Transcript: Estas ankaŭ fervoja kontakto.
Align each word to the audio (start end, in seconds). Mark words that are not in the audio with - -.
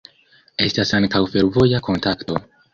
Estas 0.67 0.95
ankaŭ 1.01 1.23
fervoja 1.37 1.85
kontakto. 1.91 2.43